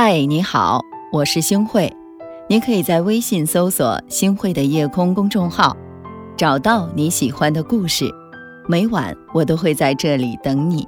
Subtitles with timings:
[0.00, 1.92] 嗨，你好，我是星慧。
[2.48, 5.76] 你可以在微信搜索“星慧的夜空”公众号，
[6.36, 8.08] 找到你喜欢的故事。
[8.68, 10.86] 每晚我都会在这里等你。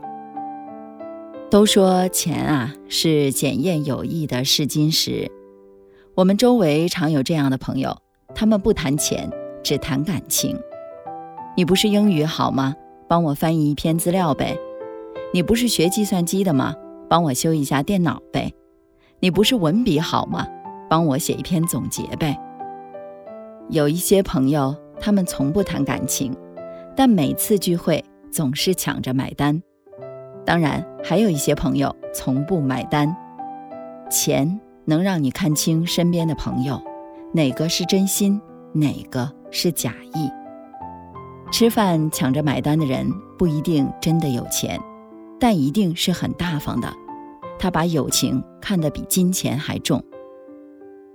[1.51, 5.29] 都说钱啊是检验友谊的试金石，
[6.15, 7.99] 我们周围常有这样的朋友，
[8.33, 9.29] 他们不谈钱，
[9.65, 10.57] 只谈感情。
[11.57, 12.77] 你不是英语好吗？
[13.09, 14.57] 帮我翻译一篇资料呗。
[15.35, 16.77] 你不是学计算机的吗？
[17.09, 18.53] 帮我修一下电脑呗。
[19.21, 20.47] 你不是文笔好吗？
[20.89, 22.37] 帮我写一篇总结呗。
[23.69, 26.35] 有一些朋友，他们从不谈感情，
[26.97, 28.03] 但每次聚会
[28.33, 29.63] 总是抢着买单。
[30.45, 33.15] 当然，还有一些朋友从不买单。
[34.11, 36.83] 钱能让你看清身边的朋友，
[37.33, 38.41] 哪个是真心，
[38.73, 40.31] 哪个是假意。
[41.53, 43.07] 吃饭抢着买单的人
[43.39, 44.81] 不一定真的有钱，
[45.39, 46.91] 但一定是很大方的。
[47.61, 50.03] 他把友情看得比金钱还重，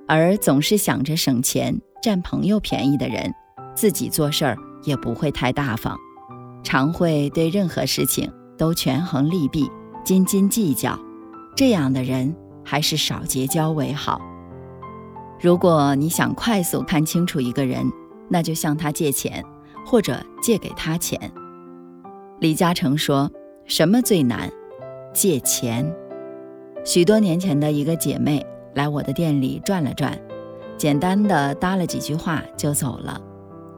[0.07, 3.33] 而总是想着省钱占朋友便宜的人，
[3.73, 5.97] 自己做事儿也不会太大方，
[6.63, 9.67] 常会对任何事情都权衡利弊、
[10.03, 10.95] 斤斤计较。
[11.55, 14.21] 这样的人还是少结交为好。
[15.41, 17.91] 如果你想快速看清楚一个人，
[18.29, 19.43] 那就向他借钱，
[19.83, 21.19] 或者借给他钱。
[22.39, 23.31] 李嘉诚说
[23.65, 24.47] ：“什么最难？
[25.11, 25.91] 借钱。”
[26.85, 30.15] 许多年前的一个姐妹来我的店里转了转，
[30.77, 33.19] 简单的搭了几句话就走了。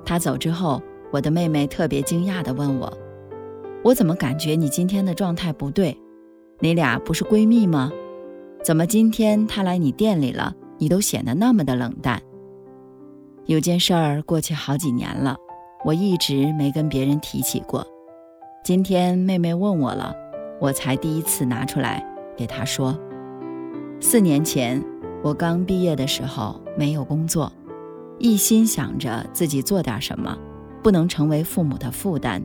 [0.04, 2.92] 她走之后，我的妹妹特别惊讶地问我
[3.82, 5.98] ：“我怎么感觉你今天的状态不对？
[6.60, 7.90] 你俩不是闺蜜吗？
[8.62, 12.22] 怎么今天她来你店里了，你都显得那么的冷淡？”
[13.48, 15.38] 有件事儿过去好几年了，
[15.86, 17.88] 我一直没跟别人提起过。
[18.66, 20.14] 今天妹妹问我了，
[20.60, 22.06] 我才第一次拿出来。
[22.38, 22.98] 给他说，
[24.00, 24.82] 四年前
[25.24, 27.52] 我刚毕业的时候没有工作，
[28.20, 30.38] 一心想着自己做点什么，
[30.84, 32.42] 不能成为父母的负担。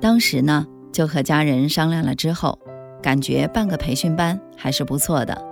[0.00, 2.58] 当时呢，就和家人商量了之后，
[3.02, 5.42] 感觉办个培训班还是不错的。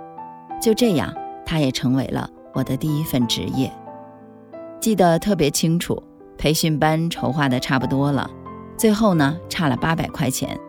[0.61, 1.11] 就这样，
[1.43, 3.71] 他也成为了我的第一份职业。
[4.79, 6.01] 记得特别清楚，
[6.37, 8.29] 培训班筹划的差不多了，
[8.77, 10.59] 最后呢差了八百块钱，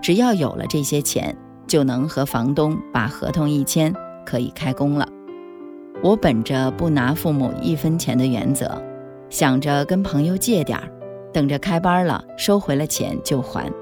[0.00, 1.36] 只要有了这些钱。
[1.70, 3.94] 就能和房东把合同一签，
[4.26, 5.08] 可以开工了。
[6.02, 8.82] 我本着不拿父母一分钱的原则，
[9.28, 10.90] 想着跟朋友借点儿，
[11.32, 13.72] 等着开班了收回了钱就还。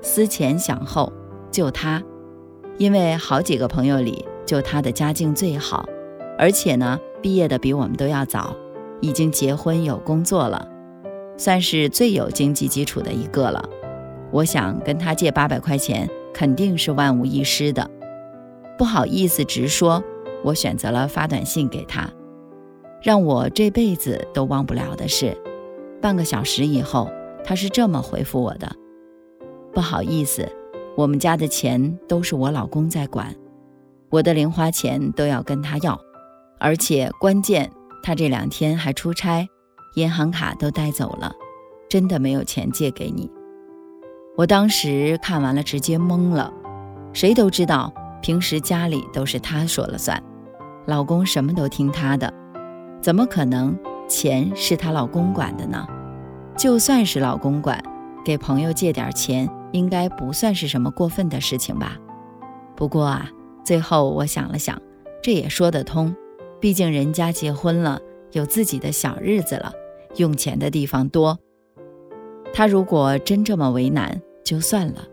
[0.00, 1.12] 思前想后，
[1.50, 2.02] 就他，
[2.78, 5.84] 因为好几个朋友里，就他的家境最好，
[6.38, 8.56] 而且呢，毕业的比我们都要早，
[9.02, 10.66] 已经结婚有工作了，
[11.36, 13.62] 算是最有经济基础的一个了。
[14.30, 16.08] 我想跟他借八百块钱。
[16.32, 17.90] 肯定是万无一失的，
[18.78, 20.02] 不好意思直说，
[20.44, 22.10] 我选择了发短信给他。
[23.02, 25.36] 让我这辈子都忘不了的是，
[26.02, 27.10] 半个小时以后，
[27.42, 28.70] 他是这么回复我的
[29.72, 30.46] ：“不好意思，
[30.96, 33.34] 我们家的钱都是我老公在管，
[34.10, 35.98] 我的零花钱都要跟他要，
[36.58, 37.70] 而且关键
[38.02, 39.48] 他这两天还出差，
[39.94, 41.32] 银行卡都带走了，
[41.88, 43.30] 真的没有钱借给你。”
[44.40, 46.50] 我当时看完了，直接懵了。
[47.12, 47.92] 谁都知道，
[48.22, 50.18] 平时家里都是她说了算，
[50.86, 52.32] 老公什么都听她的，
[53.02, 55.86] 怎么可能钱是她老公管的呢？
[56.56, 57.84] 就算是老公管，
[58.24, 61.98] 给朋友借点钱，应该不算是什么过分的事情吧？
[62.74, 63.28] 不过啊，
[63.62, 64.80] 最后我想了想，
[65.22, 66.16] 这也说得通，
[66.58, 68.00] 毕竟人家结婚了，
[68.32, 69.70] 有自己的小日子了，
[70.16, 71.38] 用钱的地方多。
[72.54, 75.06] 他如果真这么为难，就算了。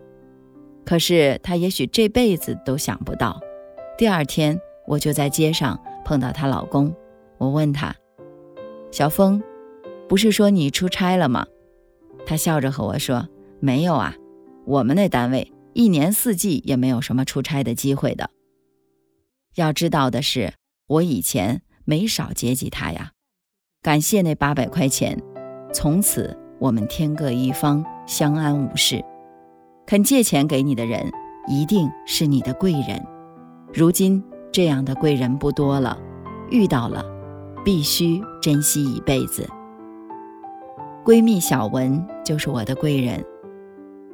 [0.84, 3.40] 可是他也许这辈子都想不到，
[3.96, 6.94] 第二天我就在街上碰到她老公。
[7.36, 7.94] 我问他
[8.90, 9.42] ：“小峰，
[10.08, 11.46] 不是说你出差了吗？”
[12.26, 13.28] 他笑着和我说
[13.60, 14.14] ：“没有啊，
[14.64, 18.30] 我们那单位一年四季也没有什么出差的机会的。
[19.54, 20.54] 要知道的是，
[20.86, 23.12] 我以前没少接济他呀。
[23.82, 25.22] 感谢那八百块钱，
[25.72, 29.00] 从此。”我们天各一方，相安无事。
[29.88, 31.10] 肯借钱给你的人，
[31.46, 33.02] 一定是你的贵人。
[33.72, 35.96] 如今这样的贵人不多了，
[36.50, 37.02] 遇到了，
[37.64, 39.48] 必须珍惜一辈子。
[41.06, 43.24] 闺蜜小文就是我的贵人。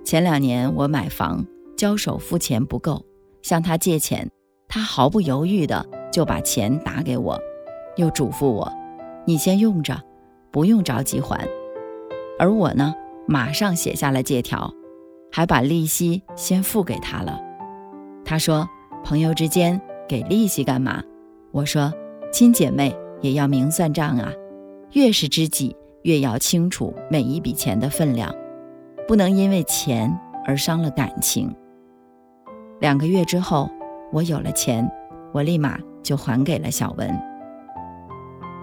[0.05, 1.45] 前两年我买房
[1.77, 3.05] 交首付钱不够，
[3.43, 4.31] 向她借钱，
[4.69, 7.37] 她毫不犹豫的就把钱打给我，
[7.97, 8.73] 又嘱咐我
[9.27, 10.01] ：“你先用着，
[10.53, 11.45] 不用着急还。”
[12.39, 12.95] 而我呢，
[13.27, 14.73] 马上写下了借条，
[15.37, 17.41] 还把利息先付给他了。
[18.25, 18.69] 他说
[19.03, 21.03] ：“朋友之间给利息干嘛？
[21.51, 21.93] 我说，
[22.33, 24.31] 亲姐妹也要明算账啊，
[24.93, 28.33] 越是知己，越要清楚每一笔钱的分量，
[29.09, 30.17] 不能因为钱
[30.47, 31.53] 而伤了感情。
[32.79, 33.69] 两个月之后，
[34.13, 34.89] 我有了钱，
[35.33, 37.11] 我立马就还给了小文。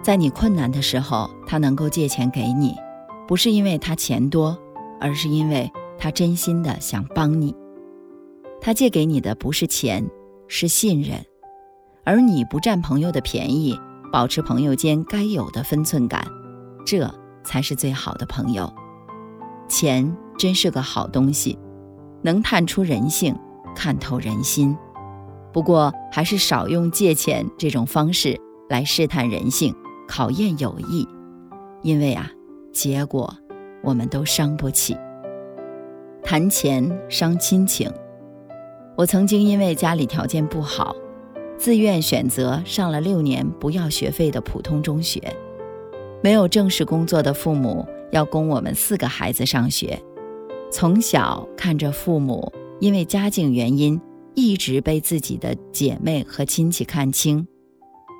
[0.02, 2.78] 在你困难的时候，他能够借钱给你，
[3.28, 4.58] 不是因为他钱多，
[5.02, 5.70] 而是因为
[6.01, 7.56] 他真心的想帮你。
[8.59, 10.09] 他借给你的不是钱，
[10.48, 11.24] 是信任，
[12.03, 13.80] 而你不占朋友的便宜，
[14.12, 16.25] 保持朋友间该有的分寸感，
[16.86, 17.07] 这
[17.44, 18.74] 才是最好的朋友。
[19.69, 21.59] 钱真是个好东西，
[22.24, 23.36] 能探出人性。
[23.74, 24.77] 看透人心，
[25.53, 28.38] 不过还是少用借钱这种方式
[28.68, 29.74] 来试探人性、
[30.09, 31.07] 考验友谊，
[31.81, 32.30] 因为啊，
[32.74, 33.33] 结果
[33.81, 34.94] 我们都伤不起。
[36.24, 37.92] 谈钱伤亲情。
[38.96, 40.96] 我曾经因为家里条件不好，
[41.58, 45.22] 自愿选择上了六年不要学费的普通中学。
[46.24, 50.00] 没有正式工作的父母要供我们四个孩子上学，
[50.72, 52.52] 从小看着父母。
[52.80, 54.02] 因为家境原因，
[54.34, 57.46] 一直被自己的姐妹和亲戚看轻，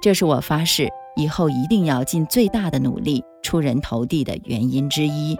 [0.04, 5.36] 这是我发誓以后一定要尽最大的努力出人头地的原因之一，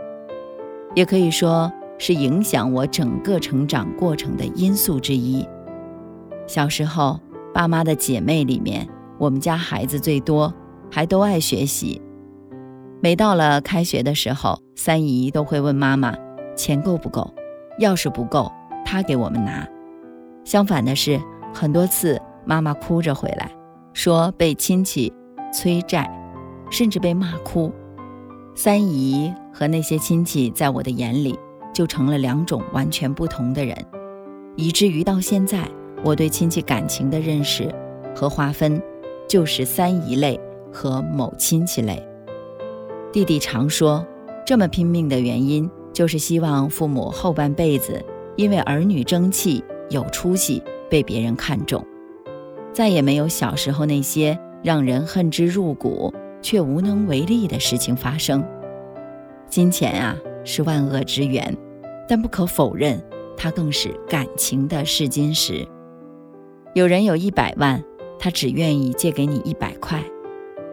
[0.96, 5.48] 也可以说是影响我整个成长过程的因素之一。
[6.48, 7.20] 小时候，
[7.54, 8.90] 爸妈的姐妹里面，
[9.20, 10.52] 我们家孩子最多，
[10.90, 12.02] 还都爱学习。
[13.02, 16.16] 每到了开学的时候，三姨都会问妈妈
[16.58, 17.32] ：“钱够不够？
[17.78, 18.52] 要是不够。”
[18.84, 19.70] 他给我们拿，
[20.44, 21.22] 相反的是，
[21.54, 23.52] 很多次妈妈哭着回来，
[23.94, 25.14] 说被亲戚
[25.54, 26.12] 催债，
[26.72, 27.72] 甚至被骂哭。
[28.56, 31.38] 三姨和那些亲戚在我的眼里
[31.74, 33.76] 就成了两种完全不同的人，
[34.56, 35.68] 以至于到现在，
[36.04, 37.74] 我对亲戚感情的认识
[38.16, 38.82] 和划分
[39.28, 40.40] 就是三姨类
[40.72, 42.02] 和某亲戚类。
[43.12, 44.06] 弟弟常说，
[44.46, 48.04] 这么拼命的原因就是希望父母后半辈子。
[48.38, 51.86] 因为儿女争气、有出息，被别人看重，
[52.72, 58.42] 再也没有小时候那些让人恨之入骨却无能为力的事情发生。
[59.48, 61.58] 金钱啊，是万恶之源，
[62.08, 63.04] 但不可否认，
[63.38, 65.68] 它更是感情的试金石。
[66.74, 67.84] 有人有一百万，
[68.20, 70.00] 他只愿意借给你一百块；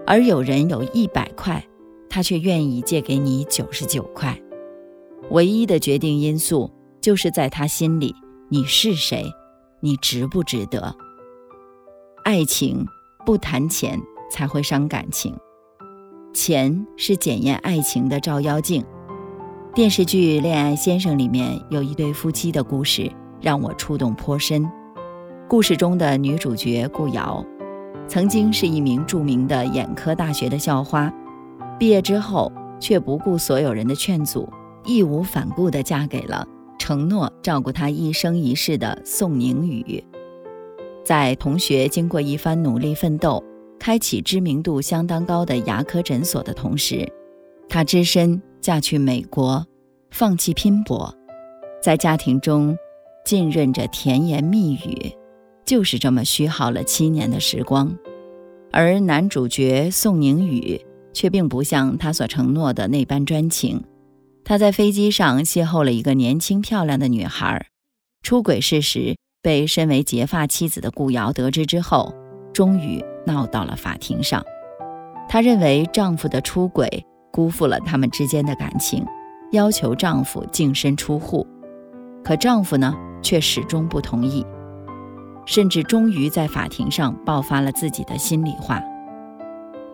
[0.06, 1.64] 而有人有一百块，
[2.08, 4.40] 他却愿意借给你九十九块。
[5.30, 6.70] 唯一的决定因素。
[7.00, 8.12] 就是在他心里，
[8.48, 9.24] 你是谁？
[9.80, 10.94] 你值不值得？
[12.24, 12.84] 爱情
[13.24, 13.98] 不谈钱
[14.30, 15.34] 才会伤感情，
[16.34, 18.84] 钱是检验爱情的照妖镜。
[19.78, 23.08] 电视剧《恋爱先生》里面有一对夫妻的故事，
[23.40, 24.69] 让我触动颇深。
[25.48, 27.46] 故事中的女主角顾瑶，
[28.08, 31.08] 曾经是一名著名的眼科大学的校花，
[31.78, 34.48] 毕业之后却不顾所有人的劝阻，
[34.84, 36.44] 义无反顾地嫁给了。
[36.76, 40.02] 承诺照顾她一生一世的宋宁宇，
[41.04, 43.40] 在同学经过一番努力奋斗，
[43.78, 47.08] 开启知名度相当高的牙科诊所的同时，
[47.69, 49.66] 她只身嫁去美国，
[50.10, 51.14] 放弃拼搏，
[51.82, 52.76] 在家庭中
[53.24, 55.10] 浸润着甜言蜜语，
[55.64, 57.96] 就是这么虚耗了七年的时光。
[58.70, 60.78] 而男主角宋宁宇
[61.14, 63.82] 却并不像他所承诺的那般专情。
[64.44, 67.68] 他在飞机上邂逅了一个年轻漂亮的女孩，
[68.20, 72.12] 出轨事实被身为结发妻子的顾瑶得知之后，
[72.52, 74.44] 终于闹到了法庭上。
[75.26, 77.02] 她认为丈夫的出轨
[77.38, 79.07] 辜负了他们之间的感情，
[79.52, 81.47] 要求丈夫净身出户。
[82.25, 82.92] 可丈夫呢，
[83.23, 84.45] 却始终不同意，
[85.47, 88.83] 甚至终于在法庭上爆发了自己的心里话：“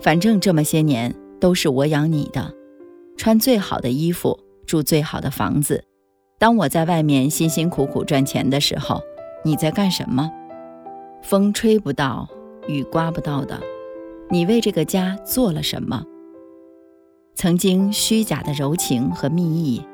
[0.00, 2.50] 反正这么些年都是我养你的，
[3.18, 5.84] 穿最好的衣服。”住最好的房子。
[6.38, 9.02] 当我在外面辛辛苦苦赚钱的时候，
[9.44, 10.32] 你在干什么？
[11.22, 12.26] 风吹不到，
[12.66, 13.60] 雨刮不到的，
[14.30, 16.02] 你为这个家做了什么？
[17.34, 19.84] 曾经虚假的柔情和蜜意，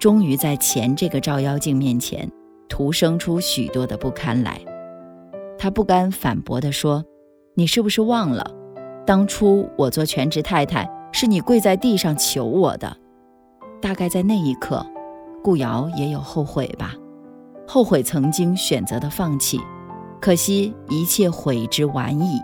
[0.00, 2.28] 终于在钱这个照妖镜面前，
[2.68, 4.60] 徒生出许多的不堪来。
[5.56, 7.04] 他不甘反驳地说
[7.54, 8.50] ：“你是不是忘了，
[9.06, 12.96] 当初我做全职太太，是你跪在地上求我的？”
[13.80, 14.84] 大概在那一刻，
[15.42, 16.94] 顾瑶也有后悔吧，
[17.66, 19.60] 后悔曾经选择的放弃，
[20.20, 22.40] 可惜一切悔之晚矣。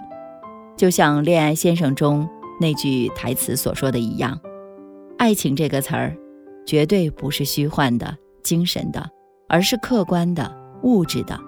[0.76, 2.28] 就像《恋爱先生》中
[2.60, 4.38] 那句台词所说的一样，
[5.18, 6.16] 爱情这个词儿，
[6.66, 9.08] 绝对不是虚幻的、精神的，
[9.48, 11.38] 而是客观的、物质的，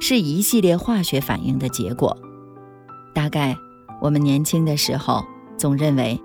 [0.00, 2.16] 是一系列化学反应的结果，
[3.14, 3.56] 大概
[4.00, 5.24] 我们年轻的时候
[5.56, 6.20] 总认为，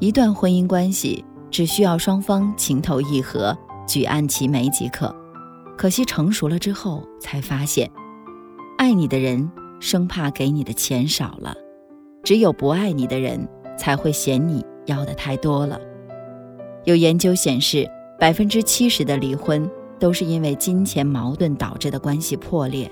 [0.00, 5.14] 一段婚姻关系只需要双方情投意合、举案齐眉即可。
[5.76, 7.90] 可惜成熟了之后才发现，
[8.78, 11.54] 爱你的人生怕给你的钱少了，
[12.22, 15.80] 只有不爱你的人才会嫌你要的太多了。
[16.84, 17.88] 有研究显示，
[18.18, 22.90] 百分之七十的离婚都是因为金钱矛盾导致的关系破裂。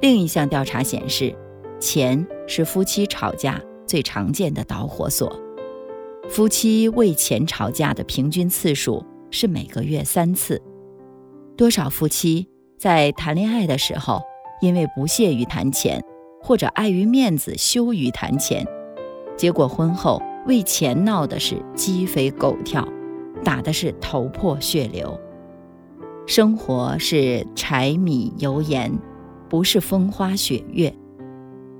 [0.00, 1.34] 另一项调查显示，
[1.80, 5.36] 钱是夫妻吵架最常见的导火索。
[6.28, 10.62] 夫妻为钱吵架的平均次数是每个月三次。
[11.56, 12.46] 多少夫妻
[12.78, 14.20] 在谈恋爱的时候，
[14.60, 16.00] 因为不屑于谈钱，
[16.40, 18.64] 或者碍于面子羞于谈钱，
[19.38, 22.86] 结果婚后为钱闹的是鸡飞狗跳，
[23.44, 25.18] 打的是头破血流。
[26.26, 28.92] 生活是柴米油盐，
[29.48, 30.92] 不是风花雪月。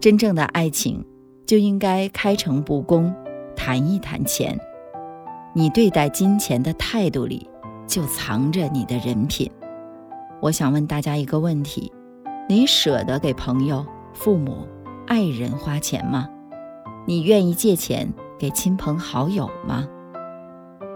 [0.00, 1.04] 真正的爱情
[1.44, 3.12] 就应该开诚布公，
[3.56, 4.56] 谈一谈钱。
[5.52, 7.50] 你对待金钱的态度里，
[7.88, 9.50] 就藏着你的人品。
[10.40, 11.92] 我想问大家一个问题：
[12.48, 13.84] 你舍得给朋友、
[14.14, 14.68] 父母、
[15.08, 16.28] 爱人花钱吗？
[17.06, 19.88] 你愿意借钱给亲朋好友吗？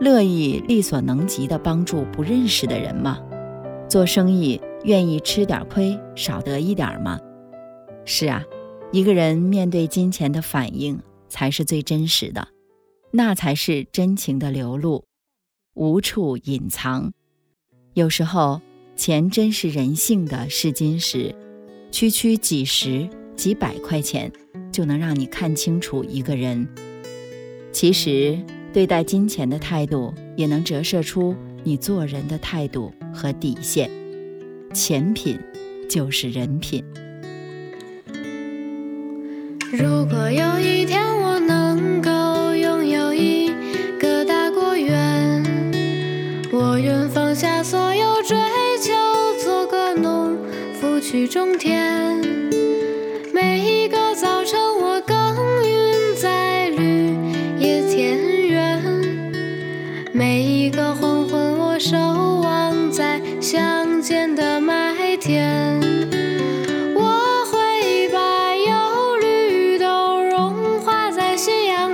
[0.00, 3.18] 乐意力所能及的帮助不认识的人吗？
[3.88, 7.18] 做生意愿意吃点亏少得一点吗？
[8.04, 8.42] 是啊，
[8.90, 12.48] 一个人面对金钱的反应才是最真实的，
[13.10, 15.04] 那才是真情的流露，
[15.74, 17.12] 无处隐藏。
[17.94, 18.60] 有时候。
[18.94, 21.34] 钱真是人性的试金石，
[21.90, 24.30] 区区几十几百块钱
[24.70, 26.66] 就能让你看清楚一个人。
[27.72, 28.38] 其实，
[28.72, 31.34] 对待金钱的态度也能折射出
[31.64, 33.90] 你做人的态度和底线。
[34.72, 35.38] 钱品
[35.88, 36.84] 就是人品。
[39.72, 43.50] 如果有一天我能够拥有一
[43.98, 45.42] 个大果园，
[46.52, 48.36] 我愿放下所有追
[48.80, 48.92] 求，
[49.42, 50.36] 做个农
[50.74, 51.00] 夫。
[51.00, 52.22] 去种田，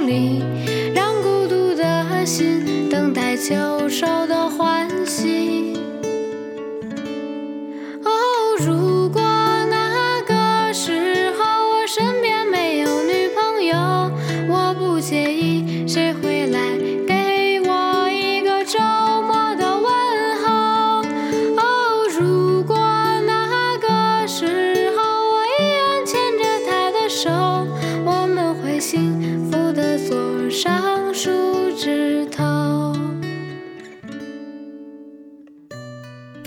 [0.08, 0.42] 你，
[0.94, 4.77] 让孤独的心等待秋收的花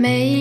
[0.00, 0.37] 每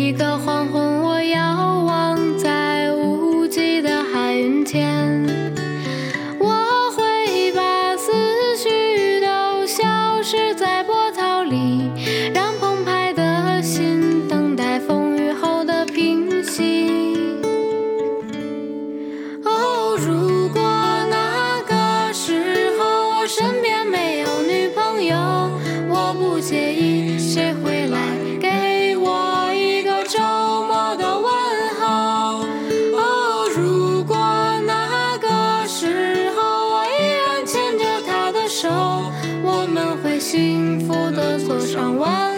[40.97, 42.36] 幸福的坐上弯。